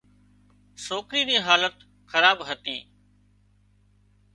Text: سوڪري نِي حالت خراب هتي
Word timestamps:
سوڪري 0.85 1.21
نِي 1.29 1.37
حالت 1.47 1.75
خراب 2.11 2.37
هتي 2.49 2.77